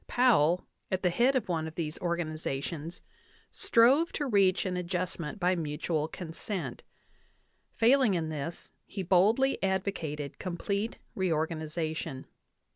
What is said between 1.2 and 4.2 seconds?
of one of these organizations, strove